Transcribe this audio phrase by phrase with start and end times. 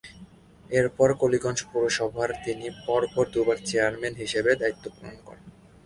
[0.69, 5.45] এরপর কালিগঞ্জ পৌরসভার তিনি পরপর দু’বার চেয়ারম্যান হিসেবে দায়িত্ব পালন করেন।